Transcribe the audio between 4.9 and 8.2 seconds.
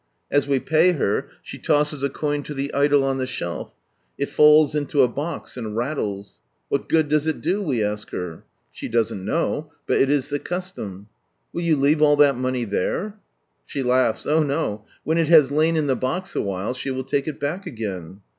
a box and rattles." What good does it do?" we ask